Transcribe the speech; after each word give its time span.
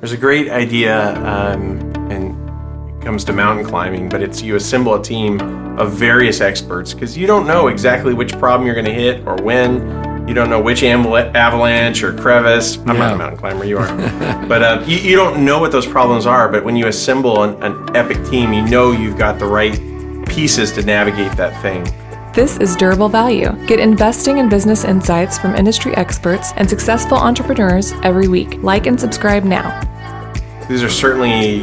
There's 0.00 0.12
a 0.12 0.16
great 0.16 0.48
idea, 0.48 1.14
um, 1.26 1.78
and 2.10 2.34
it 2.88 3.04
comes 3.04 3.22
to 3.24 3.34
mountain 3.34 3.66
climbing, 3.66 4.08
but 4.08 4.22
it's 4.22 4.40
you 4.40 4.56
assemble 4.56 4.94
a 4.94 5.02
team 5.02 5.38
of 5.78 5.92
various 5.92 6.40
experts 6.40 6.94
because 6.94 7.18
you 7.18 7.26
don't 7.26 7.46
know 7.46 7.68
exactly 7.68 8.14
which 8.14 8.32
problem 8.38 8.64
you're 8.64 8.74
going 8.74 8.86
to 8.86 8.94
hit 8.94 9.26
or 9.26 9.36
when. 9.42 10.26
You 10.26 10.32
don't 10.32 10.48
know 10.48 10.60
which 10.60 10.82
avalanche 10.82 12.02
or 12.02 12.14
crevice. 12.14 12.78
I'm 12.78 12.86
yeah. 12.86 12.92
not 12.94 13.12
a 13.12 13.16
mountain 13.16 13.38
climber, 13.38 13.66
you 13.66 13.76
are. 13.76 14.46
but 14.48 14.62
uh, 14.62 14.82
you, 14.86 14.96
you, 14.96 15.16
don't 15.16 15.44
know 15.44 15.58
what 15.58 15.70
those 15.70 15.86
problems 15.86 16.24
are. 16.24 16.48
But 16.48 16.64
when 16.64 16.76
you 16.76 16.86
assemble 16.86 17.42
an, 17.42 17.62
an 17.62 17.94
epic 17.94 18.24
team, 18.30 18.54
you 18.54 18.62
know 18.62 18.92
you've 18.92 19.18
got 19.18 19.38
the 19.38 19.46
right 19.46 19.74
pieces 20.26 20.72
to 20.72 20.82
navigate 20.82 21.32
that 21.32 21.60
thing. 21.60 21.84
This 22.32 22.56
is 22.56 22.74
Durable 22.74 23.10
Value. 23.10 23.52
Get 23.66 23.80
investing 23.80 24.38
and 24.38 24.48
business 24.48 24.84
insights 24.84 25.36
from 25.36 25.56
industry 25.56 25.94
experts 25.96 26.52
and 26.56 26.70
successful 26.70 27.18
entrepreneurs 27.18 27.92
every 28.02 28.28
week. 28.28 28.62
Like 28.62 28.86
and 28.86 28.98
subscribe 28.98 29.44
now. 29.44 29.89
These 30.70 30.84
are 30.84 30.88
certainly 30.88 31.62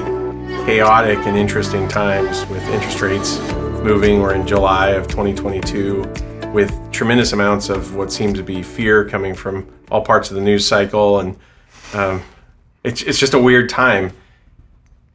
chaotic 0.65 1.19
and 1.19 1.37
interesting 1.37 1.87
times 1.87 2.45
with 2.47 2.61
interest 2.67 2.99
rates 2.99 3.39
moving. 3.81 4.21
We're 4.21 4.35
in 4.35 4.45
July 4.45 4.89
of 4.89 5.07
2022 5.07 6.51
with 6.51 6.77
tremendous 6.91 7.31
amounts 7.31 7.69
of 7.69 7.95
what 7.95 8.11
seems 8.11 8.33
to 8.33 8.43
be 8.43 8.61
fear 8.61 9.07
coming 9.07 9.33
from 9.33 9.65
all 9.89 10.01
parts 10.01 10.29
of 10.29 10.35
the 10.35 10.41
news 10.41 10.67
cycle. 10.67 11.21
And 11.21 11.37
um, 11.93 12.21
it's, 12.83 13.01
it's 13.01 13.17
just 13.17 13.33
a 13.33 13.39
weird 13.39 13.69
time. 13.69 14.11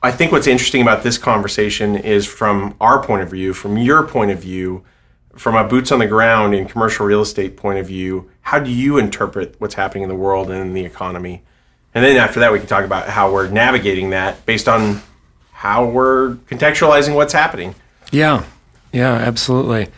I 0.02 0.10
think 0.10 0.32
what's 0.32 0.46
interesting 0.46 0.80
about 0.80 1.02
this 1.02 1.18
conversation 1.18 1.94
is 1.94 2.26
from 2.26 2.74
our 2.80 3.04
point 3.04 3.20
of 3.20 3.30
view, 3.30 3.52
from 3.52 3.76
your 3.76 4.06
point 4.06 4.30
of 4.30 4.38
view, 4.38 4.84
from 5.36 5.54
a 5.54 5.68
boots 5.68 5.92
on 5.92 5.98
the 5.98 6.06
ground 6.06 6.54
in 6.54 6.66
commercial 6.66 7.04
real 7.04 7.20
estate 7.20 7.58
point 7.58 7.78
of 7.78 7.88
view, 7.88 8.30
how 8.40 8.58
do 8.58 8.70
you 8.70 8.96
interpret 8.96 9.54
what's 9.58 9.74
happening 9.74 10.02
in 10.02 10.08
the 10.08 10.14
world 10.14 10.50
and 10.50 10.62
in 10.62 10.72
the 10.72 10.86
economy? 10.86 11.42
And 11.94 12.04
then 12.04 12.16
after 12.16 12.40
that, 12.40 12.52
we 12.52 12.58
can 12.58 12.68
talk 12.68 12.84
about 12.84 13.08
how 13.08 13.32
we're 13.32 13.48
navigating 13.48 14.10
that 14.10 14.44
based 14.46 14.68
on 14.68 15.02
how 15.52 15.84
we're 15.84 16.34
contextualizing 16.48 17.14
what's 17.14 17.32
happening. 17.32 17.74
Yeah, 18.10 18.44
yeah, 18.92 19.12
absolutely. 19.12 19.88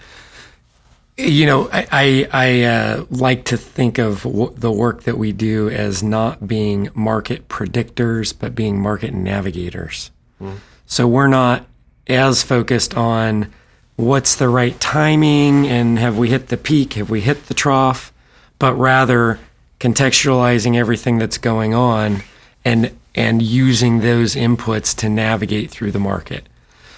You 1.17 1.47
know, 1.47 1.69
I 1.73 1.87
I, 1.93 2.29
I 2.33 2.63
uh, 2.63 3.05
like 3.11 3.45
to 3.47 3.57
think 3.57 3.99
of 3.99 4.25
w- 4.25 4.53
the 4.57 4.73
work 4.73 5.05
that 5.05 5.17
we 5.17 5.33
do 5.33 5.71
as 5.71 6.03
not 6.03 6.49
being 6.49 6.91
market 6.95 7.49
predictors, 7.49 8.35
but 8.37 8.55
being 8.55 8.81
market 8.81 9.15
navigators. 9.15 10.11
Mm. 10.41 10.57
So 10.87 11.07
we're 11.07 11.29
not 11.29 11.67
as 12.09 12.43
focused 12.43 12.97
on 12.97 13.53
what's 13.97 14.35
the 14.35 14.49
right 14.49 14.79
timing 14.81 15.67
and 15.67 15.99
have 15.99 16.19
we 16.19 16.31
hit 16.31 16.49
the 16.49 16.57
peak, 16.57 16.95
have 16.95 17.11
we 17.11 17.21
hit 17.21 17.47
the 17.47 17.55
trough, 17.55 18.13
but 18.59 18.75
rather 18.75 19.39
contextualizing 19.81 20.77
everything 20.77 21.19
that's 21.19 21.39
going 21.39 21.75
on 21.75 22.23
and 22.65 22.97
and 23.15 23.43
using 23.43 24.01
those 24.01 24.35
inputs 24.35 24.97
to 24.97 25.09
navigate 25.09 25.71
through 25.71 25.93
the 25.93 26.01
market. 26.01 26.49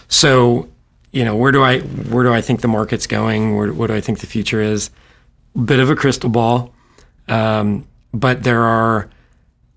So, 0.09 0.69
you 1.13 1.25
know, 1.25 1.37
where 1.37 1.53
do 1.53 1.63
I 1.63 1.81
where 1.81 2.25
do 2.25 2.33
I 2.33 2.41
think 2.41 2.61
the 2.61 2.69
market's 2.69 3.07
going? 3.07 3.57
Where, 3.57 3.73
what 3.73 3.89
do 3.89 3.95
I 3.95 4.01
think 4.01 4.21
the 4.21 4.27
future 4.27 4.61
is? 4.61 4.91
Bit 5.65 5.81
of 5.81 5.91
a 5.91 5.97
crystal 5.97 6.31
ball, 6.31 6.75
um, 7.29 7.87
but 8.13 8.43
there 8.43 8.63
are 8.63 9.09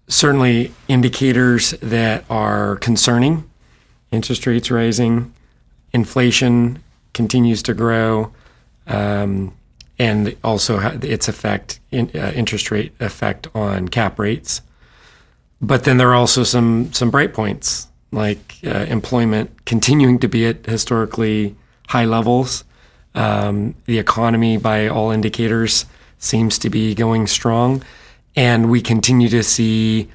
certainly 0.07 0.73
indicators 0.87 1.71
that 1.81 2.25
are 2.29 2.75
concerning. 2.77 3.49
Interest 4.11 4.45
rates 4.47 4.71
rising, 4.71 5.33
inflation 5.93 6.81
continues 7.13 7.61
to 7.63 7.73
grow. 7.73 8.33
Um, 8.87 9.53
and 9.99 10.35
also 10.43 10.79
its 11.01 11.27
effect, 11.27 11.79
in, 11.91 12.09
uh, 12.15 12.31
interest 12.33 12.71
rate 12.71 12.93
effect 12.99 13.47
on 13.53 13.89
cap 13.89 14.17
rates. 14.17 14.61
But 15.61 15.83
then 15.83 15.97
there 15.97 16.09
are 16.09 16.15
also 16.15 16.43
some 16.43 16.91
some 16.93 17.11
bright 17.11 17.33
points 17.33 17.87
like 18.11 18.55
uh, 18.65 18.85
employment 18.87 19.65
continuing 19.65 20.17
to 20.19 20.27
be 20.27 20.47
at 20.47 20.65
historically 20.65 21.55
high 21.89 22.05
levels. 22.05 22.63
Um, 23.13 23.75
the 23.85 23.99
economy, 23.99 24.57
by 24.57 24.87
all 24.87 25.11
indicators, 25.11 25.85
seems 26.17 26.57
to 26.59 26.69
be 26.69 26.95
going 26.95 27.27
strong, 27.27 27.83
and 28.35 28.69
we 28.69 28.81
continue 28.81 29.27
to 29.29 29.43
see 29.43 30.09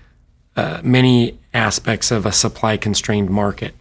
uh, 0.56 0.80
many 0.82 1.38
aspects 1.52 2.10
of 2.10 2.24
a 2.24 2.32
supply 2.32 2.76
constrained 2.76 3.28
market. 3.28 3.74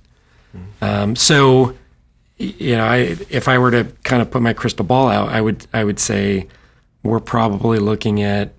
Mm-hmm. 0.55 0.83
Um, 0.83 1.15
so 1.15 1.75
you 2.43 2.75
know, 2.75 2.85
I, 2.85 3.17
if 3.29 3.47
I 3.47 3.57
were 3.57 3.71
to 3.71 3.85
kind 4.03 4.21
of 4.21 4.31
put 4.31 4.41
my 4.41 4.53
crystal 4.53 4.85
ball 4.85 5.09
out, 5.09 5.29
I 5.29 5.41
would 5.41 5.65
I 5.73 5.83
would 5.83 5.99
say 5.99 6.47
we're 7.03 7.19
probably 7.19 7.79
looking 7.79 8.21
at 8.21 8.53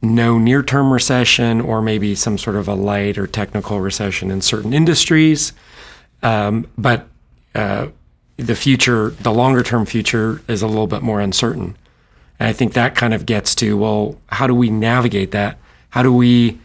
no 0.00 0.38
near 0.38 0.62
term 0.62 0.92
recession 0.92 1.60
or 1.60 1.82
maybe 1.82 2.14
some 2.14 2.38
sort 2.38 2.56
of 2.56 2.68
a 2.68 2.74
light 2.74 3.18
or 3.18 3.26
technical 3.26 3.80
recession 3.80 4.30
in 4.30 4.40
certain 4.40 4.72
industries. 4.72 5.52
Um, 6.22 6.66
but 6.76 7.08
uh, 7.54 7.88
the 8.36 8.54
future, 8.54 9.10
the 9.10 9.32
longer 9.32 9.62
term 9.62 9.86
future, 9.86 10.42
is 10.48 10.62
a 10.62 10.66
little 10.66 10.86
bit 10.86 11.02
more 11.02 11.20
uncertain. 11.20 11.76
And 12.38 12.48
I 12.48 12.52
think 12.52 12.74
that 12.74 12.94
kind 12.94 13.14
of 13.14 13.26
gets 13.26 13.54
to 13.56 13.76
well, 13.76 14.18
how 14.28 14.46
do 14.46 14.54
we 14.54 14.70
navigate 14.70 15.32
that? 15.32 15.58
How 15.90 16.02
do 16.02 16.12
we 16.12 16.58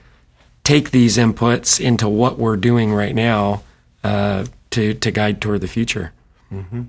take 0.63 0.91
these 0.91 1.17
inputs 1.17 1.79
into 1.79 2.07
what 2.07 2.37
we're 2.37 2.57
doing 2.57 2.93
right 2.93 3.15
now 3.15 3.63
uh, 4.03 4.45
to 4.71 4.93
to 4.93 5.11
guide 5.11 5.41
toward 5.41 5.61
the 5.61 5.67
future? 5.67 6.11
Mm-hmm. 6.53 6.81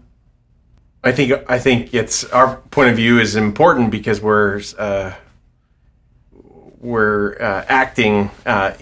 I 1.04 1.12
think 1.12 1.32
I 1.48 1.58
think 1.58 1.92
it's 1.92 2.24
our 2.24 2.56
point 2.70 2.88
of 2.88 2.96
view 2.96 3.20
is 3.20 3.36
important 3.36 3.90
because 3.90 4.22
we're 4.22 4.62
uh, 4.78 5.12
we're 6.80 7.36
uh, 7.40 7.64
acting. 7.68 8.30
Uh, 8.46 8.72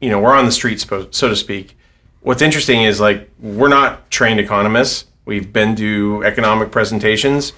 you 0.00 0.08
know, 0.10 0.18
we're 0.18 0.34
on 0.34 0.46
the 0.46 0.52
street, 0.52 0.80
so 0.80 1.04
to 1.06 1.36
speak. 1.36 1.76
What's 2.22 2.42
interesting 2.42 2.82
is 2.82 2.98
like 2.98 3.30
we're 3.38 3.68
not 3.68 4.10
trained 4.10 4.40
economists. 4.40 5.04
We've 5.26 5.52
been 5.52 5.76
to 5.76 6.22
economic 6.24 6.70
presentations. 6.70 7.52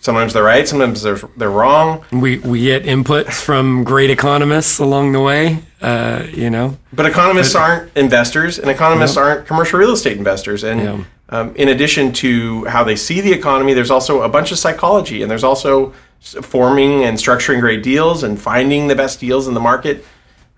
Sometimes 0.00 0.32
they're 0.32 0.44
right, 0.44 0.66
sometimes 0.66 1.02
they're 1.02 1.20
they're 1.36 1.50
wrong. 1.50 2.04
We 2.10 2.38
we 2.38 2.62
get 2.62 2.84
inputs 2.84 3.34
from 3.34 3.84
great 3.84 4.10
economists 4.10 4.78
along 4.78 5.12
the 5.12 5.20
way, 5.20 5.58
uh, 5.82 6.24
you 6.32 6.48
know. 6.48 6.78
But 6.92 7.04
economists 7.04 7.52
but, 7.52 7.62
aren't 7.62 7.96
investors, 7.96 8.58
and 8.58 8.70
economists 8.70 9.18
aren't 9.18 9.46
commercial 9.46 9.78
real 9.78 9.92
estate 9.92 10.16
investors, 10.16 10.64
and. 10.64 10.80
Yeah 10.80 11.04
um, 11.30 11.54
in 11.56 11.68
addition 11.68 12.12
to 12.14 12.64
how 12.66 12.84
they 12.84 12.96
see 12.96 13.20
the 13.20 13.32
economy, 13.32 13.74
there's 13.74 13.90
also 13.90 14.22
a 14.22 14.28
bunch 14.28 14.50
of 14.52 14.58
psychology, 14.58 15.22
and 15.22 15.30
there's 15.30 15.44
also 15.44 15.92
forming 16.20 17.04
and 17.04 17.16
structuring 17.16 17.60
great 17.60 17.82
deals 17.82 18.22
and 18.22 18.40
finding 18.40 18.88
the 18.88 18.94
best 18.94 19.20
deals 19.20 19.46
in 19.46 19.54
the 19.54 19.60
market. 19.60 20.04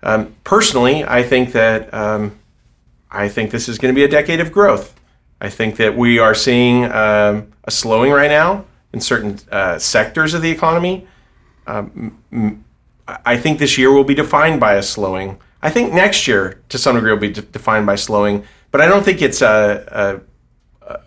Um, 0.03 0.35
personally, 0.43 1.03
I 1.03 1.23
think 1.23 1.51
that 1.51 1.93
um, 1.93 2.39
I 3.11 3.27
think 3.27 3.51
this 3.51 3.67
is 3.67 3.77
going 3.77 3.93
to 3.93 3.95
be 3.99 4.03
a 4.03 4.07
decade 4.07 4.39
of 4.39 4.51
growth. 4.51 4.95
I 5.39 5.49
think 5.49 5.75
that 5.77 5.97
we 5.97 6.19
are 6.19 6.33
seeing 6.33 6.85
um, 6.85 7.51
a 7.65 7.71
slowing 7.71 8.11
right 8.11 8.29
now 8.29 8.65
in 8.93 9.01
certain 9.01 9.39
uh, 9.51 9.77
sectors 9.77 10.33
of 10.33 10.41
the 10.41 10.51
economy. 10.51 11.07
Um, 11.67 12.63
I 13.07 13.37
think 13.37 13.59
this 13.59 13.77
year 13.77 13.91
will 13.91 14.03
be 14.03 14.15
defined 14.15 14.59
by 14.59 14.75
a 14.75 14.83
slowing. 14.83 15.37
I 15.61 15.69
think 15.69 15.93
next 15.93 16.27
year, 16.27 16.61
to 16.69 16.77
some 16.77 16.95
degree, 16.95 17.11
will 17.11 17.19
be 17.19 17.31
de- 17.31 17.41
defined 17.41 17.85
by 17.85 17.95
slowing. 17.95 18.45
But 18.71 18.81
I 18.81 18.87
don't 18.87 19.03
think 19.03 19.21
it's 19.21 19.41
a, 19.41 19.83
a 19.91 20.30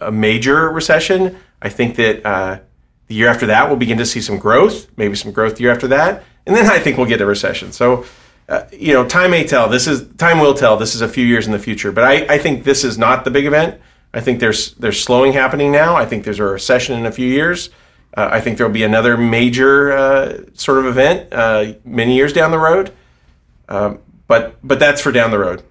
a 0.00 0.12
major 0.12 0.71
recession. 0.71 1.39
I 1.62 1.69
think 1.69 1.97
that 1.97 2.25
uh, 2.27 2.61
the 3.06 3.15
year 3.15 3.28
after 3.28 3.47
that 3.47 3.69
we'll 3.69 3.78
begin 3.78 3.99
to 3.99 4.06
see 4.06 4.21
some 4.21 4.39
growth, 4.39 4.89
maybe 4.97 5.15
some 5.15 5.33
growth 5.33 5.56
the 5.56 5.62
year 5.62 5.72
after 5.72 5.89
that, 5.89 6.25
and 6.47 6.55
then 6.55 6.67
I 6.67 6.78
think 6.78 6.99
we'll 6.99 7.06
get 7.06 7.21
a 7.21 7.27
recession. 7.27 7.72
So, 7.72 8.05
uh, 8.49 8.65
you 8.72 8.93
know, 8.93 9.06
time 9.06 9.31
may 9.31 9.45
tell. 9.45 9.69
This 9.69 9.87
is 9.87 10.06
time 10.17 10.41
will 10.41 10.55
tell. 10.55 10.77
This 10.77 10.95
is 10.95 11.00
a 11.00 11.09
few 11.09 11.25
years 11.25 11.47
in 11.47 11.53
the 11.53 11.59
future, 11.59 11.93
but 11.93 12.05
I, 12.05 12.34
I 12.34 12.39
think 12.39 12.65
this 12.65 12.84
is 12.84 12.99
not 12.99 13.25
the 13.25 13.31
big 13.31 13.47
event. 13.47 13.81
I 14.12 14.21
think 14.21 14.41
there's 14.41 14.75
there's 14.75 15.03
slowing 15.03 15.33
happening 15.33 15.72
now. 15.72 15.97
I 15.97 16.06
think 16.06 16.25
there's 16.25 16.39
a 16.39 16.45
recession 16.45 16.99
in 16.99 17.06
a 17.06 17.12
few 17.12 17.27
years. 17.27 17.71
Uh, 18.16 18.28
I 18.31 18.41
think 18.41 18.59
there 18.59 18.66
will 18.66 18.75
be 18.75 18.84
another 18.84 19.16
major 19.16 19.93
uh, 19.93 20.39
sort 20.53 20.78
of 20.78 20.87
event 20.87 21.33
uh, 21.33 21.72
many 21.84 22.15
years 22.15 22.33
down 22.33 22.51
the 22.51 22.59
road. 22.59 22.93
Um, 23.69 23.99
but 24.27 24.56
but 24.62 24.78
that's 24.78 25.01
for 25.01 25.12
down 25.12 25.31
the 25.31 25.39
road. 25.39 25.62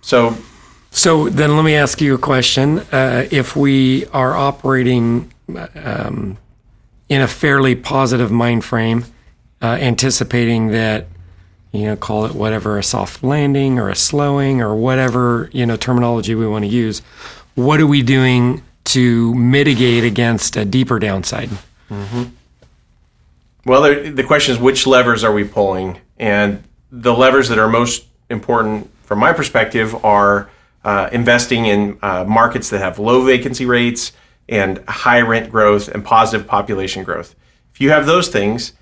So 0.00 0.36
so 0.96 1.28
then 1.28 1.54
let 1.56 1.62
me 1.62 1.74
ask 1.74 2.00
you 2.00 2.14
a 2.14 2.18
question. 2.18 2.78
Uh, 2.90 3.28
if 3.30 3.54
we 3.54 4.06
are 4.06 4.34
operating 4.34 5.30
um, 5.74 6.38
in 7.10 7.20
a 7.20 7.28
fairly 7.28 7.74
positive 7.74 8.32
mind 8.32 8.64
frame, 8.64 9.04
uh, 9.60 9.76
anticipating 9.78 10.68
that, 10.68 11.06
you 11.70 11.84
know, 11.84 11.96
call 11.96 12.24
it 12.24 12.34
whatever, 12.34 12.78
a 12.78 12.82
soft 12.82 13.22
landing 13.22 13.78
or 13.78 13.90
a 13.90 13.94
slowing 13.94 14.62
or 14.62 14.74
whatever, 14.74 15.50
you 15.52 15.66
know, 15.66 15.76
terminology 15.76 16.34
we 16.34 16.46
want 16.46 16.64
to 16.64 16.70
use, 16.70 17.00
what 17.56 17.78
are 17.78 17.86
we 17.86 18.00
doing 18.02 18.62
to 18.84 19.34
mitigate 19.34 20.02
against 20.02 20.56
a 20.56 20.64
deeper 20.64 20.98
downside? 20.98 21.50
Mm-hmm. 21.90 22.24
Well, 23.66 23.82
the 23.82 24.24
question 24.24 24.54
is 24.54 24.60
which 24.60 24.86
levers 24.86 25.24
are 25.24 25.32
we 25.32 25.44
pulling? 25.44 26.00
And 26.18 26.64
the 26.90 27.12
levers 27.12 27.50
that 27.50 27.58
are 27.58 27.68
most 27.68 28.06
important 28.30 28.90
from 29.02 29.18
my 29.18 29.34
perspective 29.34 29.94
are 30.02 30.48
uh, 30.86 31.08
investing 31.10 31.66
in 31.66 31.98
uh, 32.00 32.24
markets 32.24 32.70
that 32.70 32.78
have 32.78 33.00
low 33.00 33.24
vacancy 33.24 33.66
rates 33.66 34.12
and 34.48 34.78
high 34.86 35.20
rent 35.20 35.50
growth 35.50 35.88
and 35.88 36.04
positive 36.04 36.46
population 36.46 37.02
growth. 37.02 37.34
If 37.74 37.80
you 37.80 37.90
have 37.90 38.06
those 38.06 38.28
things 38.28 38.72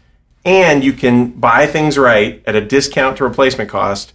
and 0.44 0.84
you 0.84 0.92
can 0.92 1.30
buy 1.30 1.66
things 1.66 1.96
right 1.96 2.42
at 2.46 2.54
a 2.54 2.60
discount 2.60 3.16
to 3.16 3.24
replacement 3.24 3.70
cost, 3.70 4.12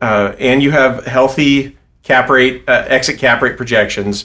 uh, 0.00 0.34
and 0.40 0.60
you 0.60 0.72
have 0.72 1.06
healthy 1.06 1.78
cap 2.02 2.28
rate 2.28 2.64
uh, 2.68 2.84
exit 2.88 3.20
cap 3.20 3.40
rate 3.40 3.56
projections, 3.56 4.24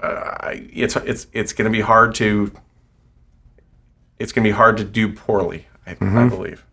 uh, 0.00 0.52
it's 0.52 0.94
it's 0.94 1.26
it's 1.32 1.52
going 1.52 1.70
to 1.70 1.76
be 1.76 1.80
hard 1.80 2.14
to 2.14 2.52
it's 4.20 4.30
going 4.30 4.44
to 4.44 4.48
be 4.48 4.54
hard 4.54 4.76
to 4.76 4.84
do 4.84 5.12
poorly. 5.12 5.66
I, 5.84 5.94
mm-hmm. 5.94 6.16
I 6.16 6.28
believe 6.28 6.64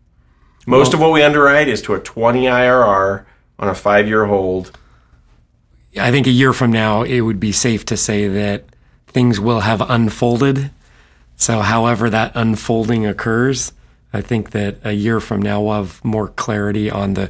most 0.68 0.90
well, 0.90 0.96
of 0.96 1.00
what 1.02 1.14
we 1.14 1.24
underwrite 1.24 1.68
is 1.68 1.82
to 1.84 1.96
a 1.96 2.00
20 2.00 2.44
IRR 2.44 3.26
on 3.58 3.70
a 3.70 3.74
five 3.74 4.08
year 4.08 4.26
hold. 4.26 4.78
I 5.98 6.12
think 6.12 6.28
a 6.28 6.32
year 6.32 6.54
from 6.54 6.72
now, 6.72 7.04
it 7.04 7.22
would 7.22 7.40
be 7.40 7.52
safe 7.52 7.86
to 7.86 7.98
say 7.98 8.28
that 8.28 8.66
things 9.08 9.40
will 9.40 9.62
have 9.62 9.82
unfolded. 9.82 10.72
So, 11.38 11.60
however 11.60 12.10
that 12.10 12.32
unfolding 12.36 13.06
occurs, 13.06 13.74
I 14.14 14.22
think 14.22 14.52
that 14.52 14.78
a 14.84 14.94
year 14.94 15.20
from 15.20 15.42
now 15.42 15.62
we'll 15.62 15.76
have 15.76 16.04
more 16.04 16.30
clarity 16.30 16.90
on 16.90 17.16
the, 17.16 17.30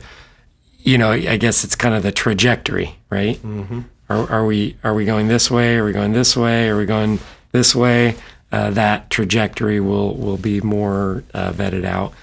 you 0.78 0.98
know, 0.98 1.12
I 1.12 1.38
guess 1.38 1.64
it's 1.64 1.76
kind 1.76 1.96
of 1.96 2.04
the 2.04 2.12
trajectory, 2.12 2.96
right? 3.10 3.38
Mm-hmm. 3.38 3.82
Are, 4.10 4.30
are, 4.30 4.46
we 4.46 4.78
are 4.84 4.94
we 4.94 5.06
going 5.06 5.28
this 5.28 5.50
way? 5.50 5.78
Are 5.78 5.86
we 5.86 5.94
going 5.94 6.14
this 6.14 6.38
way? 6.38 6.70
Are 6.70 6.78
we 6.78 6.86
going 6.86 7.20
this 7.52 7.74
way? 7.74 8.16
Uh, 8.52 8.70
that 8.70 9.10
trajectory 9.10 9.80
will 9.80 10.16
will 10.16 10.38
be 10.38 10.62
more 10.62 11.24
uh, 11.34 11.52
vetted 11.52 11.86
out. 11.86 12.14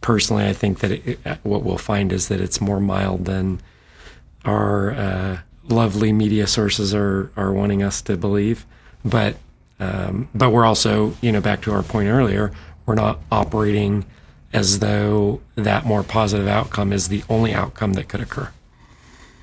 Personally, 0.00 0.46
I 0.46 0.52
think 0.52 0.78
that 0.78 0.92
it, 0.92 1.18
what 1.42 1.64
we'll 1.64 1.76
find 1.76 2.12
is 2.12 2.28
that 2.28 2.40
it's 2.40 2.60
more 2.60 2.78
mild 2.78 3.24
than 3.24 3.60
our 4.44 4.92
uh, 4.92 5.38
lovely 5.68 6.12
media 6.12 6.46
sources 6.46 6.94
are 6.94 7.30
are 7.36 7.52
wanting 7.52 7.82
us 7.82 8.02
to 8.02 8.16
believe. 8.16 8.66
But 9.04 9.36
um, 9.80 10.28
but 10.34 10.50
we're 10.50 10.64
also, 10.64 11.14
you 11.20 11.30
know, 11.32 11.40
back 11.40 11.62
to 11.62 11.72
our 11.72 11.82
point 11.82 12.08
earlier, 12.08 12.52
we're 12.86 12.94
not 12.94 13.20
operating 13.30 14.04
as 14.52 14.80
though 14.80 15.40
that 15.54 15.84
more 15.84 16.02
positive 16.02 16.48
outcome 16.48 16.92
is 16.92 17.08
the 17.08 17.22
only 17.28 17.52
outcome 17.52 17.92
that 17.92 18.08
could 18.08 18.20
occur. 18.20 18.50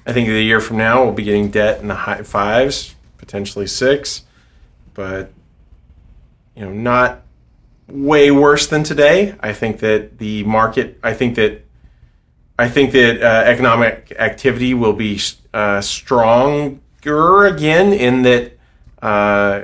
I 0.06 0.14
think 0.14 0.28
a 0.28 0.42
year 0.42 0.60
from 0.60 0.78
now 0.78 1.04
we'll 1.04 1.14
be 1.14 1.24
getting 1.24 1.50
debt 1.50 1.82
in 1.82 1.88
the 1.88 1.96
high 1.96 2.24
fives, 2.24 2.96
potentially 3.18 3.68
six, 3.68 4.24
but 4.94 5.32
you 6.56 6.64
know, 6.64 6.72
not 6.72 7.22
way 7.88 8.32
worse 8.32 8.68
than 8.68 8.84
today. 8.84 9.36
I 9.40 9.54
think 9.54 9.80
that 9.80 10.18
the 10.18 10.44
market. 10.44 11.00
I 11.04 11.14
think 11.14 11.36
that 11.36 11.66
I 12.58 12.70
think 12.70 12.92
that 12.94 13.22
uh, 13.22 13.50
economic 13.50 14.14
activity 14.18 14.74
will 14.74 14.94
be 14.94 15.20
uh, 15.56 15.80
stronger 15.80 17.46
again 17.46 17.94
in 17.94 18.24
that 18.24 18.58
uh, 19.02 19.64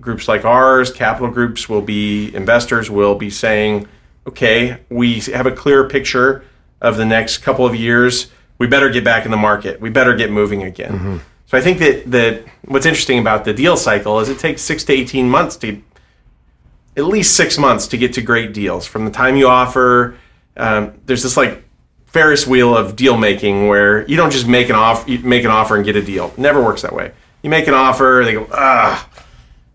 groups 0.00 0.26
like 0.26 0.44
ours, 0.44 0.90
capital 0.90 1.30
groups 1.30 1.68
will 1.68 1.80
be, 1.80 2.34
investors 2.34 2.90
will 2.90 3.14
be 3.14 3.30
saying, 3.30 3.86
okay, 4.26 4.80
we 4.90 5.20
have 5.20 5.46
a 5.46 5.52
clear 5.52 5.88
picture 5.88 6.44
of 6.80 6.96
the 6.96 7.04
next 7.04 7.38
couple 7.38 7.64
of 7.64 7.76
years. 7.76 8.32
We 8.58 8.66
better 8.66 8.90
get 8.90 9.04
back 9.04 9.24
in 9.24 9.30
the 9.30 9.36
market. 9.36 9.80
We 9.80 9.90
better 9.90 10.16
get 10.16 10.32
moving 10.32 10.64
again. 10.64 10.92
Mm-hmm. 10.92 11.16
So 11.46 11.56
I 11.56 11.60
think 11.60 11.78
that, 11.78 12.10
that 12.10 12.44
what's 12.64 12.84
interesting 12.84 13.20
about 13.20 13.44
the 13.44 13.54
deal 13.54 13.76
cycle 13.76 14.18
is 14.18 14.28
it 14.28 14.40
takes 14.40 14.60
six 14.60 14.82
to 14.84 14.92
18 14.92 15.30
months 15.30 15.56
to, 15.58 15.80
at 16.96 17.04
least 17.04 17.36
six 17.36 17.56
months 17.56 17.86
to 17.88 17.96
get 17.96 18.12
to 18.14 18.22
great 18.22 18.52
deals. 18.52 18.88
From 18.88 19.04
the 19.04 19.12
time 19.12 19.36
you 19.36 19.46
offer, 19.46 20.16
um, 20.56 20.94
there's 21.06 21.22
this 21.22 21.36
like 21.36 21.62
Ferris 22.08 22.46
wheel 22.46 22.76
of 22.76 22.96
deal 22.96 23.16
making 23.16 23.68
where 23.68 24.06
you 24.06 24.16
don't 24.16 24.32
just 24.32 24.48
make 24.48 24.68
an 24.68 24.74
off 24.74 25.06
make 25.06 25.44
an 25.44 25.50
offer 25.50 25.76
and 25.76 25.84
get 25.84 25.96
a 25.96 26.02
deal. 26.02 26.32
Never 26.36 26.62
works 26.62 26.82
that 26.82 26.94
way. 26.94 27.12
You 27.42 27.50
make 27.50 27.68
an 27.68 27.74
offer, 27.74 28.22
they 28.24 28.32
go 28.32 28.48
ah, 28.50 29.08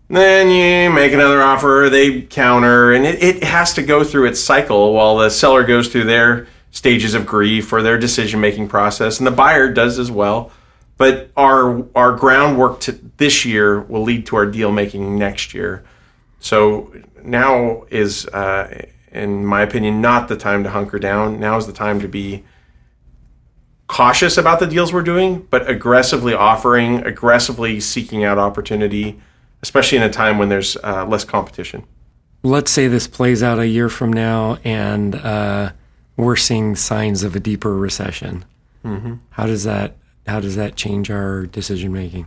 then 0.08 0.50
you 0.50 0.92
make 0.92 1.12
another 1.12 1.40
offer, 1.42 1.88
they 1.90 2.22
counter, 2.22 2.92
and 2.92 3.06
it, 3.06 3.22
it 3.22 3.44
has 3.44 3.72
to 3.74 3.82
go 3.82 4.04
through 4.04 4.26
its 4.26 4.40
cycle 4.40 4.92
while 4.92 5.16
the 5.16 5.30
seller 5.30 5.64
goes 5.64 5.88
through 5.88 6.04
their 6.04 6.46
stages 6.70 7.14
of 7.14 7.24
grief 7.24 7.72
or 7.72 7.82
their 7.82 7.98
decision 7.98 8.40
making 8.40 8.68
process, 8.68 9.18
and 9.18 9.26
the 9.26 9.30
buyer 9.30 9.72
does 9.72 9.98
as 9.98 10.10
well. 10.10 10.50
But 10.96 11.30
our 11.36 11.86
our 11.94 12.14
groundwork 12.16 12.80
to 12.80 12.92
this 13.16 13.44
year 13.44 13.80
will 13.80 14.02
lead 14.02 14.26
to 14.26 14.36
our 14.36 14.46
deal 14.46 14.72
making 14.72 15.18
next 15.18 15.54
year. 15.54 15.84
So 16.40 16.92
now 17.22 17.84
is 17.90 18.26
uh, 18.26 18.86
in 19.14 19.44
my 19.44 19.62
opinion, 19.62 20.00
not 20.00 20.28
the 20.28 20.36
time 20.36 20.64
to 20.64 20.70
hunker 20.70 20.98
down. 20.98 21.38
Now 21.40 21.56
is 21.56 21.66
the 21.66 21.72
time 21.72 22.00
to 22.00 22.08
be 22.08 22.44
cautious 23.86 24.36
about 24.36 24.60
the 24.60 24.66
deals 24.66 24.92
we're 24.92 25.02
doing, 25.02 25.46
but 25.50 25.68
aggressively 25.68 26.34
offering, 26.34 27.04
aggressively 27.06 27.80
seeking 27.80 28.24
out 28.24 28.38
opportunity, 28.38 29.20
especially 29.62 29.98
in 29.98 30.04
a 30.04 30.10
time 30.10 30.38
when 30.38 30.48
there's 30.48 30.76
uh, 30.82 31.06
less 31.06 31.24
competition. 31.24 31.84
Let's 32.42 32.70
say 32.70 32.88
this 32.88 33.06
plays 33.06 33.42
out 33.42 33.58
a 33.58 33.66
year 33.66 33.88
from 33.88 34.12
now 34.12 34.58
and 34.64 35.14
uh, 35.14 35.72
we're 36.16 36.36
seeing 36.36 36.76
signs 36.76 37.22
of 37.22 37.34
a 37.34 37.40
deeper 37.40 37.74
recession. 37.74 38.44
Mm-hmm. 38.84 39.14
How 39.30 39.46
does 39.46 39.64
that 39.64 39.96
how 40.26 40.40
does 40.40 40.56
that 40.56 40.74
change 40.74 41.10
our 41.10 41.44
decision 41.46 41.92
making? 41.92 42.26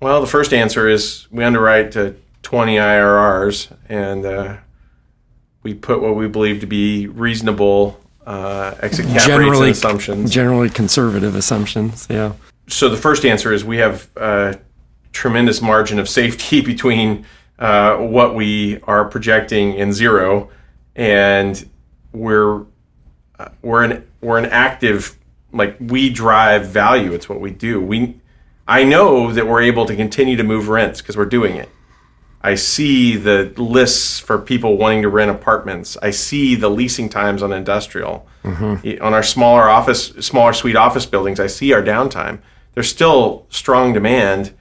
Well, 0.00 0.20
the 0.20 0.28
first 0.28 0.52
answer 0.52 0.88
is 0.88 1.26
we 1.32 1.42
underwrite 1.42 1.92
to 1.92 2.14
20 2.42 2.76
IRRs, 2.76 3.76
and 3.88 4.24
uh, 4.24 4.56
we 5.62 5.74
put 5.74 6.00
what 6.00 6.16
we 6.16 6.28
believe 6.28 6.60
to 6.60 6.66
be 6.66 7.06
reasonable 7.06 8.00
uh, 8.26 8.74
exit 8.80 9.06
cap 9.06 9.26
generally, 9.26 9.68
rates 9.68 9.78
assumptions. 9.78 10.30
Generally 10.30 10.70
conservative 10.70 11.34
assumptions, 11.34 12.06
yeah. 12.10 12.32
So 12.68 12.88
the 12.88 12.96
first 12.96 13.24
answer 13.24 13.52
is 13.52 13.64
we 13.64 13.78
have 13.78 14.08
a 14.16 14.58
tremendous 15.12 15.62
margin 15.62 15.98
of 15.98 16.08
safety 16.08 16.60
between 16.72 17.24
uh, 17.58 17.96
what 17.96 18.34
we 18.34 18.80
are 18.82 19.04
projecting 19.04 19.80
and 19.80 19.92
zero, 19.92 20.50
and 20.94 21.68
we're 22.12 22.64
uh, 23.38 23.48
we're 23.62 23.84
an 23.84 24.06
we're 24.20 24.38
an 24.38 24.46
active 24.46 25.18
like 25.52 25.76
we 25.80 26.10
drive 26.10 26.68
value. 26.68 27.12
It's 27.12 27.28
what 27.28 27.40
we 27.40 27.50
do. 27.50 27.80
We 27.80 28.20
I 28.66 28.84
know 28.84 29.32
that 29.32 29.46
we're 29.46 29.62
able 29.62 29.86
to 29.86 29.96
continue 29.96 30.36
to 30.36 30.44
move 30.44 30.68
rents 30.68 31.00
because 31.00 31.16
we're 31.16 31.24
doing 31.24 31.56
it. 31.56 31.70
I 32.40 32.54
see 32.54 33.16
the 33.16 33.52
lists 33.56 34.20
for 34.20 34.38
people 34.38 34.76
wanting 34.76 35.02
to 35.02 35.08
rent 35.08 35.30
apartments. 35.30 35.96
I 36.00 36.10
see 36.10 36.54
the 36.54 36.68
leasing 36.68 37.08
times 37.08 37.42
on 37.42 37.52
industrial. 37.52 38.26
Mm-hmm. 38.44 39.02
On 39.02 39.12
our 39.12 39.24
smaller 39.24 39.68
office, 39.68 40.08
smaller 40.20 40.52
suite 40.52 40.76
office 40.76 41.04
buildings, 41.04 41.40
I 41.40 41.48
see 41.48 41.72
our 41.72 41.82
downtime. 41.82 42.38
There's 42.74 42.88
still 42.88 43.46
strong 43.50 43.92
demand. 43.92 44.54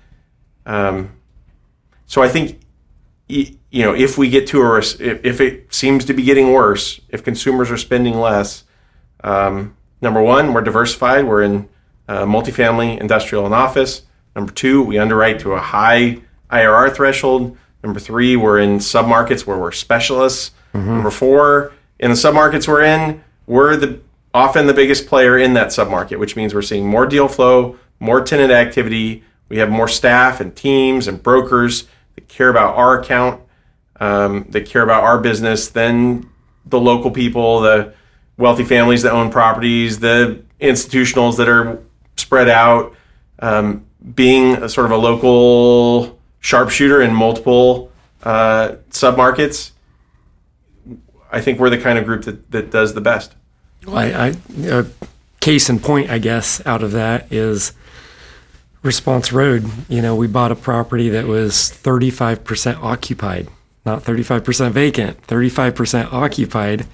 Um, 0.66 1.12
so 2.08 2.24
I 2.24 2.30
think, 2.30 2.60
you 3.28 3.60
know, 3.72 3.94
if 3.94 4.18
we 4.18 4.30
get 4.30 4.48
to 4.48 4.62
a, 4.64 4.80
if 4.80 5.40
it 5.40 5.72
seems 5.74 6.04
to 6.06 6.14
be 6.14 6.24
getting 6.24 6.52
worse, 6.52 7.00
if 7.10 7.24
consumers 7.24 7.70
are 7.70 7.78
spending 7.78 8.20
less, 8.20 8.64
um, 9.24 9.78
number 10.02 10.22
one, 10.22 10.54
we're 10.54 10.62
diversified. 10.62 11.26
We're 11.26 11.44
in 11.44 11.70
uh, 12.08 12.26
multifamily, 12.26 13.00
industrial, 13.00 13.46
and 13.46 13.54
office. 13.54 14.04
Number 14.36 14.52
two, 14.52 14.82
we 14.82 14.98
underwrite 14.98 15.40
to 15.42 15.54
a 15.54 15.60
high 15.60 16.22
IRR 16.50 16.96
threshold. 16.96 17.58
Number 17.88 18.02
three, 18.02 18.36
we're 18.36 18.60
in 18.60 18.80
submarkets 18.80 19.48
where 19.48 19.58
we're 19.58 19.72
specialists. 19.72 20.52
Mm-hmm. 20.74 20.90
Number 20.90 21.10
four, 21.10 21.72
in 22.00 22.12
the 22.12 22.18
submarkets 22.18 22.68
we're 22.68 22.84
in, 22.84 23.24
we're 23.46 23.78
the 23.78 24.02
often 24.34 24.68
the 24.68 24.74
biggest 24.74 25.08
player 25.08 25.38
in 25.38 25.54
that 25.54 25.68
submarket, 25.68 26.20
which 26.20 26.36
means 26.36 26.54
we're 26.54 26.62
seeing 26.62 26.86
more 26.86 27.06
deal 27.06 27.30
flow, 27.30 27.78
more 28.02 28.22
tenant 28.22 28.52
activity. 28.52 29.24
We 29.48 29.60
have 29.60 29.70
more 29.70 29.88
staff 29.88 30.42
and 30.42 30.54
teams 30.54 31.08
and 31.08 31.24
brokers 31.24 31.88
that 32.16 32.28
care 32.28 32.50
about 32.50 32.76
our 32.76 33.00
account, 33.00 33.42
um, 34.02 34.48
that 34.50 34.66
care 34.66 34.82
about 34.82 35.04
our 35.04 35.18
business 35.18 35.70
than 35.70 36.30
the 36.66 36.82
local 36.82 37.10
people, 37.10 37.62
the 37.62 37.94
wealthy 38.36 38.66
families 38.66 39.04
that 39.04 39.14
own 39.14 39.32
properties, 39.32 40.00
the 40.00 40.44
institutionals 40.60 41.38
that 41.38 41.48
are 41.48 41.82
spread 42.18 42.50
out. 42.50 42.94
Um, 43.40 43.86
being 44.14 44.56
a 44.56 44.70
sort 44.70 44.86
of 44.86 44.92
a 44.92 44.98
local 44.98 46.17
sharpshooter 46.48 47.02
in 47.02 47.14
multiple 47.14 47.92
uh, 48.24 48.76
submarkets, 48.90 49.72
I 51.30 51.42
think 51.42 51.60
we're 51.60 51.70
the 51.70 51.78
kind 51.78 52.00
of 52.00 52.06
group 52.06 52.24
that, 52.24 52.52
that 52.52 52.72
does 52.72 52.94
the 52.94 53.02
best. 53.02 53.36
Well, 53.86 53.98
I, 53.98 54.06
I 54.30 54.70
uh, 54.70 54.86
case 55.42 55.70
in 55.70 55.80
point, 55.80 56.10
I 56.10 56.20
guess, 56.20 56.66
out 56.66 56.84
of 56.84 56.94
that 56.94 57.30
is 57.34 57.74
Response 58.82 59.34
Road. 59.34 59.70
You 59.90 60.02
know, 60.02 60.16
we 60.16 60.28
bought 60.28 60.54
a 60.54 60.56
property 60.56 61.10
that 61.10 61.26
was 61.26 61.54
35% 61.56 62.82
occupied, 62.82 63.50
not 63.86 64.04
35% 64.04 64.72
vacant, 64.72 65.28
35% 65.28 66.14
occupied, 66.14 66.88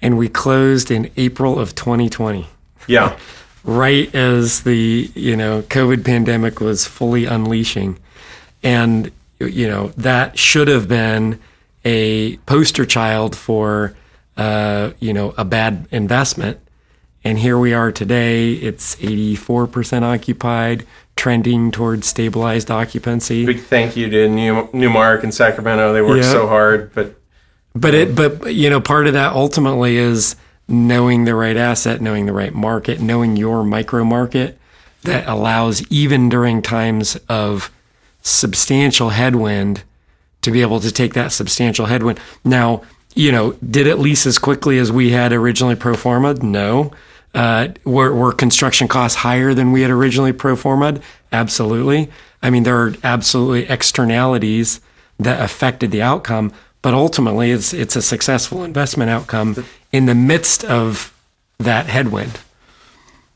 and 0.00 0.16
we 0.16 0.30
closed 0.30 0.90
in 0.90 1.10
April 1.18 1.58
of 1.58 1.74
2020. 1.74 2.46
Yeah. 2.86 3.18
right 3.64 4.14
as 4.14 4.62
the, 4.62 5.10
you 5.14 5.36
know, 5.36 5.60
COVID 5.62 6.06
pandemic 6.06 6.60
was 6.60 6.86
fully 6.86 7.26
unleashing. 7.26 7.98
And, 8.64 9.12
you 9.38 9.68
know, 9.68 9.88
that 9.96 10.38
should 10.38 10.68
have 10.68 10.88
been 10.88 11.38
a 11.84 12.38
poster 12.38 12.86
child 12.86 13.36
for, 13.36 13.94
uh, 14.36 14.90
you 14.98 15.12
know, 15.12 15.34
a 15.36 15.44
bad 15.44 15.86
investment. 15.90 16.58
And 17.22 17.38
here 17.38 17.58
we 17.58 17.72
are 17.72 17.92
today. 17.92 18.52
It's 18.52 18.96
84% 18.96 20.02
occupied, 20.02 20.86
trending 21.16 21.70
towards 21.70 22.06
stabilized 22.06 22.70
occupancy. 22.70 23.46
Big 23.46 23.60
thank 23.60 23.96
you 23.96 24.10
to 24.10 24.28
New, 24.28 24.68
Newmark 24.72 25.22
and 25.24 25.32
Sacramento. 25.32 25.92
They 25.92 26.02
worked 26.02 26.24
yeah. 26.24 26.32
so 26.32 26.46
hard, 26.46 26.92
but 26.94 27.14
but 27.74 27.92
it 27.92 28.14
but 28.14 28.54
you 28.54 28.70
know 28.70 28.80
part 28.80 29.06
of 29.06 29.14
that 29.14 29.32
ultimately 29.32 29.96
is 29.96 30.36
knowing 30.68 31.24
the 31.24 31.34
right 31.34 31.56
asset, 31.56 32.00
knowing 32.00 32.26
the 32.26 32.32
right 32.32 32.54
market, 32.54 33.00
knowing 33.00 33.36
your 33.36 33.64
micro 33.64 34.04
market 34.04 34.58
that 35.02 35.26
allows, 35.28 35.86
even 35.90 36.28
during 36.28 36.62
times 36.62 37.16
of 37.28 37.70
substantial 38.24 39.10
headwind, 39.10 39.84
to 40.42 40.50
be 40.50 40.60
able 40.60 40.80
to 40.80 40.90
take 40.90 41.14
that 41.14 41.30
substantial 41.30 41.86
headwind. 41.86 42.18
Now, 42.44 42.82
you 43.14 43.30
know, 43.30 43.52
did 43.52 43.86
it 43.86 43.96
lease 43.96 44.26
as 44.26 44.38
quickly 44.38 44.78
as 44.78 44.90
we 44.90 45.10
had 45.10 45.32
originally 45.32 45.76
pro 45.76 45.94
forma? 45.94 46.34
No. 46.34 46.92
Uh, 47.32 47.68
were, 47.84 48.14
were 48.14 48.32
construction 48.32 48.88
costs 48.88 49.18
higher 49.18 49.54
than 49.54 49.72
we 49.72 49.82
had 49.82 49.90
originally 49.90 50.32
pro 50.32 50.56
forma? 50.56 51.00
Absolutely. 51.32 52.10
I 52.42 52.50
mean, 52.50 52.64
there 52.64 52.76
are 52.76 52.94
absolutely 53.02 53.68
externalities 53.68 54.80
that 55.18 55.42
affected 55.42 55.90
the 55.90 56.02
outcome, 56.02 56.52
but 56.82 56.92
ultimately, 56.92 57.50
it's 57.50 57.72
it's 57.72 57.96
a 57.96 58.02
successful 58.02 58.62
investment 58.62 59.10
outcome 59.10 59.64
in 59.90 60.06
the 60.06 60.14
midst 60.14 60.64
of 60.64 61.14
that 61.58 61.86
headwind. 61.86 62.40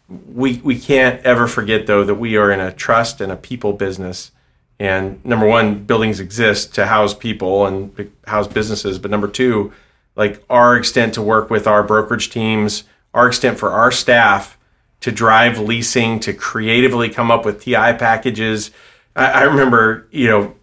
We 0.09 0.61
we 0.62 0.78
can't 0.78 1.25
ever 1.25 1.47
forget 1.47 1.87
though 1.87 2.04
that 2.04 2.16
we 2.16 2.37
are 2.37 2.52
in 2.52 2.61
a 2.61 2.73
trust 2.73 3.21
and 3.21 3.33
a 3.33 3.37
people 3.37 3.73
business. 3.73 4.33
And 4.81 5.25
number 5.25 5.47
one, 5.47 5.85
buildings 5.85 6.21
exist 6.21 6.75
to 6.77 6.87
house 6.87 7.15
people 7.15 7.67
and 7.67 8.11
house 8.27 8.47
businesses. 8.47 8.99
But 8.99 9.11
number 9.11 9.29
two, 9.29 9.73
like 10.15 10.43
our 10.49 10.77
extent 10.77 11.15
to 11.15 11.23
work 11.23 11.51
with 11.51 11.67
our 11.67 11.83
brokerage 11.83 12.31
teams, 12.31 12.85
our 13.13 13.29
extent 13.29 13.59
for 13.59 13.71
our 13.71 13.91
staff 13.91 14.57
to 15.01 15.13
drive 15.13 15.59
leasing, 15.59 16.21
to 16.21 16.33
creatively 16.33 17.09
come 17.09 17.31
up 17.31 17.45
with 17.45 17.63
TI 17.63 17.95
packages. 17.95 18.71
I, 19.17 19.27
I 19.27 19.43
remember, 19.43 20.07
you 20.11 20.29
know, 20.29 20.55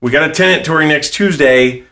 we 0.00 0.10
got 0.10 0.30
a 0.30 0.32
tenant 0.32 0.64
touring 0.64 0.88
next 0.88 1.12
Tuesday. 1.14 1.84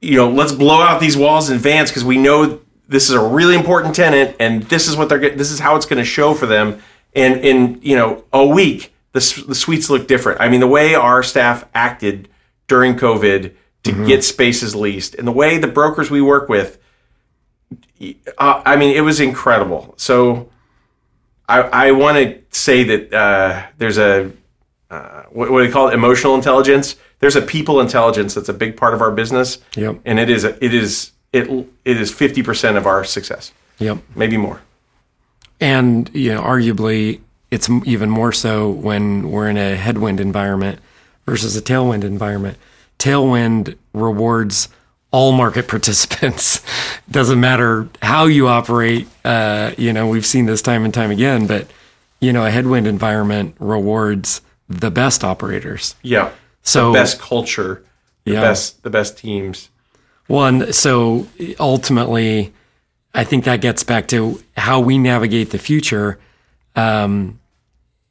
You 0.00 0.16
know, 0.16 0.30
let's 0.30 0.52
blow 0.52 0.80
out 0.80 1.00
these 1.00 1.16
walls 1.16 1.50
in 1.50 1.56
advance 1.56 1.90
because 1.90 2.04
we 2.04 2.18
know 2.18 2.60
this 2.88 3.08
is 3.08 3.14
a 3.14 3.20
really 3.20 3.54
important 3.54 3.94
tenant 3.94 4.36
and 4.40 4.62
this 4.64 4.88
is 4.88 4.96
what 4.96 5.08
they're 5.08 5.30
this 5.30 5.50
is 5.50 5.58
how 5.58 5.76
it's 5.76 5.86
going 5.86 5.98
to 5.98 6.04
show 6.04 6.34
for 6.34 6.46
them. 6.46 6.80
And 7.14 7.40
in 7.44 7.80
you 7.82 7.96
know 7.96 8.24
a 8.32 8.46
week, 8.46 8.94
the, 9.12 9.44
the 9.48 9.54
suites 9.54 9.90
look 9.90 10.06
different. 10.06 10.40
I 10.40 10.48
mean, 10.48 10.60
the 10.60 10.66
way 10.66 10.94
our 10.94 11.22
staff 11.22 11.64
acted 11.74 12.28
during 12.66 12.96
COVID 12.96 13.54
to 13.84 13.90
mm-hmm. 13.90 14.06
get 14.06 14.24
spaces 14.24 14.74
leased 14.74 15.14
and 15.14 15.26
the 15.26 15.32
way 15.32 15.58
the 15.58 15.66
brokers 15.66 16.10
we 16.10 16.20
work 16.20 16.48
with, 16.48 16.78
uh, 18.38 18.62
I 18.64 18.76
mean, 18.76 18.96
it 18.96 19.00
was 19.00 19.20
incredible. 19.20 19.94
So 19.96 20.50
I, 21.48 21.60
I 21.60 21.90
want 21.92 22.16
to 22.18 22.40
say 22.50 22.84
that 22.84 23.12
uh, 23.12 23.66
there's 23.78 23.98
a, 23.98 24.30
uh, 24.90 25.22
what, 25.30 25.50
what 25.50 25.60
do 25.60 25.66
you 25.66 25.72
call 25.72 25.88
it? 25.88 25.94
Emotional 25.94 26.34
intelligence. 26.34 26.96
There's 27.20 27.36
a 27.36 27.42
people 27.42 27.80
intelligence 27.80 28.34
that's 28.34 28.48
a 28.48 28.54
big 28.54 28.76
part 28.76 28.94
of 28.94 29.00
our 29.00 29.10
business. 29.10 29.58
Yep. 29.76 30.00
And 30.04 30.18
it 30.18 30.30
is, 30.30 30.44
it 30.44 30.62
is, 30.62 31.12
it, 31.32 31.48
it 31.84 32.00
is 32.00 32.12
50% 32.12 32.76
of 32.76 32.86
our 32.86 33.04
success. 33.04 33.52
Yep. 33.78 33.98
Maybe 34.14 34.36
more. 34.36 34.60
And, 35.60 36.10
you 36.14 36.34
know, 36.34 36.42
arguably 36.42 37.20
it's 37.50 37.68
even 37.84 38.10
more 38.10 38.32
so 38.32 38.68
when 38.68 39.30
we're 39.30 39.48
in 39.48 39.56
a 39.56 39.76
headwind 39.76 40.20
environment 40.20 40.80
versus 41.26 41.56
a 41.56 41.62
tailwind 41.62 42.04
environment. 42.04 42.58
Tailwind 42.98 43.76
rewards 43.92 44.68
all 45.10 45.32
market 45.32 45.68
participants. 45.68 46.62
Doesn't 47.10 47.40
matter 47.40 47.88
how 48.02 48.26
you 48.26 48.48
operate. 48.48 49.06
Uh, 49.24 49.72
you 49.78 49.92
know, 49.92 50.08
we've 50.08 50.26
seen 50.26 50.46
this 50.46 50.62
time 50.62 50.84
and 50.84 50.92
time 50.92 51.10
again, 51.10 51.46
but 51.46 51.66
you 52.20 52.32
know, 52.32 52.44
a 52.44 52.50
headwind 52.50 52.86
environment 52.86 53.54
rewards 53.58 54.40
the 54.68 54.90
best 54.90 55.24
operators. 55.24 55.94
Yeah. 56.02 56.32
So 56.62 56.92
the 56.92 56.98
best 56.98 57.20
culture, 57.20 57.84
the 58.24 58.32
yeah. 58.32 58.40
best 58.40 58.82
the 58.82 58.90
best 58.90 59.16
teams. 59.16 59.70
One. 60.26 60.72
So 60.72 61.26
ultimately, 61.58 62.52
I 63.14 63.24
think 63.24 63.44
that 63.44 63.60
gets 63.62 63.82
back 63.84 64.08
to 64.08 64.42
how 64.56 64.80
we 64.80 64.98
navigate 64.98 65.50
the 65.50 65.58
future 65.58 66.18
um, 66.76 67.37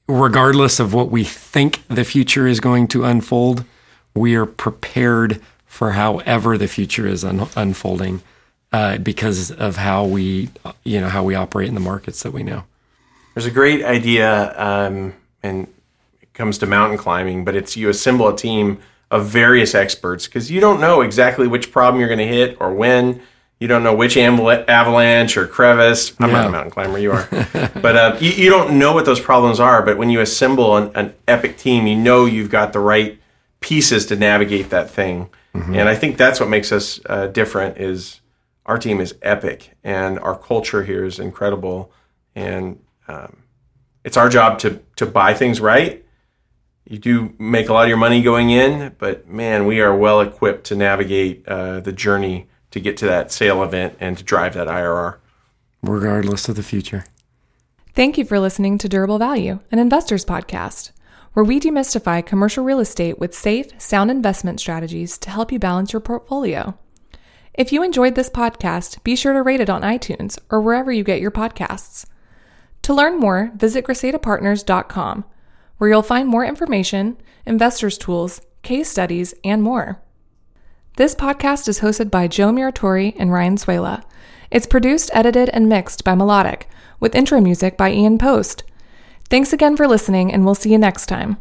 regardless 0.08 0.80
of 0.80 0.94
what 0.94 1.10
we 1.12 1.24
think 1.24 1.86
the 1.88 2.04
future 2.04 2.48
is 2.48 2.60
going 2.60 2.88
to 2.90 3.04
unfold, 3.04 3.66
we 4.16 4.36
are 4.36 4.46
prepared 4.46 5.42
for 5.66 5.92
however 5.92 6.58
the 6.58 6.68
future 6.68 7.06
is 7.06 7.24
un- 7.24 7.50
unfolding 7.56 8.22
uh, 8.72 8.98
because 8.98 9.52
of 9.52 9.78
how 9.78 10.06
we, 10.06 10.50
you 10.84 11.00
know, 11.00 11.10
how 11.10 11.24
we 11.24 11.36
operate 11.36 11.68
in 11.68 11.74
the 11.74 11.80
markets 11.80 12.24
that 12.24 12.32
we 12.32 12.44
know. 12.44 12.64
There's 13.34 13.46
a 13.46 13.52
great 13.52 13.84
idea, 13.84 14.60
um, 14.60 15.14
and 15.44 15.68
it 16.22 16.34
comes 16.34 16.58
to 16.60 16.66
mountain 16.66 16.98
climbing, 16.98 17.46
but 17.46 17.56
it's 17.56 17.78
you 17.78 17.90
assemble 17.90 18.28
a 18.28 18.36
team 18.36 18.80
of 19.12 19.28
various 19.28 19.76
experts 19.76 20.26
because 20.26 20.52
you 20.52 20.60
don't 20.60 20.82
know 20.82 21.02
exactly 21.02 21.48
which 21.48 21.72
problem 21.72 22.00
you're 22.00 22.10
going 22.10 22.20
to 22.20 22.28
hit 22.28 22.58
or 22.60 22.74
when 22.74 23.22
you 23.60 23.68
don't 23.68 23.84
know 23.84 23.96
which 23.96 24.18
avalanche 24.18 25.36
or 25.36 25.48
crevice. 25.48 26.14
I'm 26.20 26.30
yeah. 26.30 26.36
not 26.36 26.48
a 26.48 26.50
mountain 26.50 26.72
climber, 26.72 27.00
you 27.00 27.12
are. 27.12 27.28
but 27.82 27.96
uh, 27.96 28.18
you, 28.20 28.32
you, 28.32 28.50
don't 28.50 28.78
know 28.78 28.94
what 28.94 29.06
those 29.06 29.20
problems 29.20 29.60
are. 29.60 29.82
But 29.82 29.98
when 29.98 30.10
you 30.10 30.22
assemble 30.22 30.78
an, 30.78 30.92
an, 30.96 31.16
epic 31.28 31.58
team, 31.58 31.88
you 31.88 31.96
know 31.96 32.26
you've 32.26 32.52
got 32.52 32.72
the 32.74 32.80
right 32.80 33.20
pieces 33.60 34.06
to 34.08 34.16
navigate 34.16 34.70
that 34.70 34.92
thing. 34.92 35.30
Mm-hmm. 35.56 35.74
And 35.74 35.90
I 35.90 35.96
think 35.96 36.18
that's 36.18 36.40
what 36.40 36.50
makes 36.50 36.72
us 36.72 37.00
uh, 37.08 37.28
different 37.28 37.80
is 37.80 38.22
our 38.68 38.78
team 38.78 39.00
is 39.00 39.16
epic 39.24 39.76
and 39.84 40.20
our 40.20 40.38
culture 40.38 40.84
here 40.84 41.04
is 41.04 41.20
incredible. 41.20 41.92
And 42.36 42.80
um, 43.08 43.38
it's 44.04 44.18
our 44.18 44.30
job 44.30 44.60
to, 44.60 44.82
to 44.98 45.08
buy 45.08 45.34
things 45.34 45.60
right. 45.60 46.06
You 46.86 47.00
do 47.00 47.34
make 47.40 47.70
a 47.70 47.74
lot 47.74 47.84
of 47.84 47.90
your 47.90 47.98
money 47.98 48.22
going 48.22 48.52
in, 48.52 48.96
but 49.00 49.28
man, 49.28 49.66
we 49.66 49.82
are 49.82 49.96
well 49.96 50.22
equipped 50.22 50.66
to 50.68 50.76
navigate 50.76 51.46
uh, 51.48 51.80
the 51.80 51.92
journey 51.92 52.48
to 52.78 52.84
get 52.84 52.98
to 52.98 53.06
that 53.08 53.32
sale 53.32 53.64
event 53.64 53.98
and 54.00 54.18
to 54.18 54.24
drive 54.24 54.54
that 54.54 54.68
IRR. 54.68 55.18
Regardless 55.82 56.48
of 56.48 56.56
the 56.56 56.64
future. 56.64 57.06
Thank 57.94 58.18
you 58.18 58.26
for 58.26 58.40
listening 58.40 58.78
to 58.78 58.88
Durable 58.88 59.18
Value, 59.18 59.60
an 59.72 59.80
investors 59.80 60.24
podcast, 60.24 60.92
where 61.34 61.44
we 61.44 61.60
demystify 61.60 62.24
commercial 62.24 62.64
real 62.64 62.80
estate 62.80 63.18
with 63.18 63.34
safe, 63.36 63.70
sound 63.82 64.12
investment 64.12 64.60
strategies 64.60 65.18
to 65.18 65.32
help 65.32 65.52
you 65.52 65.58
balance 65.58 65.94
your 65.94 66.00
portfolio. 66.00 66.78
If 67.56 67.72
you 67.72 67.82
enjoyed 67.82 68.14
this 68.14 68.30
podcast, 68.30 69.04
be 69.04 69.16
sure 69.16 69.34
to 69.34 69.42
rate 69.42 69.62
it 69.62 69.70
on 69.70 69.82
iTunes 69.82 70.38
or 70.52 70.62
wherever 70.62 70.92
you 70.92 71.04
get 71.04 71.20
your 71.20 71.32
podcasts. 71.32 72.06
To 72.84 72.94
learn 72.94 73.20
more, 73.20 73.52
visit 73.56 73.86
GresetaPartners.com, 73.86 75.26
where 75.80 75.90
you'll 75.90 76.04
find 76.04 76.30
more 76.30 76.46
information, 76.46 77.18
investors' 77.48 77.98
tools, 77.98 78.42
case 78.62 78.90
studies, 78.90 79.34
and 79.44 79.64
more. 79.64 80.04
This 80.98 81.14
podcast 81.14 81.68
is 81.68 81.82
hosted 81.82 82.10
by 82.10 82.28
Joe 82.28 82.50
Muratori 82.52 83.16
and 83.20 83.32
Ryan 83.32 83.58
Suela. 83.58 84.04
It's 84.50 84.66
produced, 84.66 85.12
edited, 85.14 85.48
and 85.50 85.70
mixed 85.70 86.04
by 86.04 86.16
Melodic, 86.16 86.68
with 87.00 87.14
intro 87.14 87.40
music 87.40 87.78
by 87.78 87.92
Ian 87.92 88.18
Post. 88.18 88.64
Thanks 89.30 89.54
again 89.54 89.78
for 89.78 89.88
listening, 89.88 90.34
and 90.34 90.44
we'll 90.44 90.56
see 90.56 90.72
you 90.72 90.80
next 90.80 91.06
time. 91.06 91.38